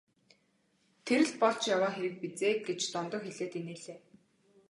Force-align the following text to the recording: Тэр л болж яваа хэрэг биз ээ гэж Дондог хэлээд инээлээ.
Тэр 1.05 1.21
л 1.29 1.33
болж 1.41 1.61
яваа 1.75 1.91
хэрэг 1.93 2.13
биз 2.21 2.39
ээ 2.49 2.55
гэж 2.67 2.79
Дондог 2.93 3.21
хэлээд 3.25 3.53
инээлээ. 3.59 3.99